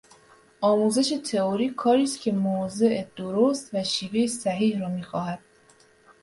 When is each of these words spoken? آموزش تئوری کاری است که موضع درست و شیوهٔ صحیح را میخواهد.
آموزش 0.61 1.09
تئوری 1.31 1.69
کاری 1.69 2.03
است 2.03 2.21
که 2.21 2.31
موضع 2.31 3.03
درست 3.15 3.69
و 3.73 3.83
شیوهٔ 3.83 4.27
صحیح 4.27 4.79
را 4.79 4.89
میخواهد. 4.89 5.39